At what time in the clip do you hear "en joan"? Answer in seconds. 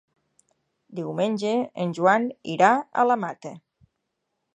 1.85-2.25